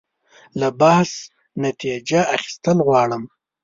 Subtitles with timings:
[0.59, 1.11] له بحث
[1.63, 3.23] نتیجه اخیستل غواړم.